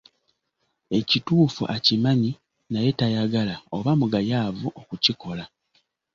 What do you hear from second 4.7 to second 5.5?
okukikola.